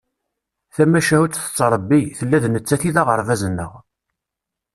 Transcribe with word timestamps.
Tamacahut 0.75 1.33
tettrebbi, 1.41 2.01
tella 2.17 2.37
d 2.43 2.45
nettat 2.49 2.83
i 2.89 2.91
d 2.95 2.97
aɣerbaz-nneɣ. 3.01 3.71